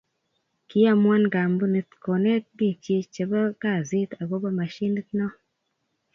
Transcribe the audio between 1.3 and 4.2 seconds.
kampunii konet biiknyin chebo kazit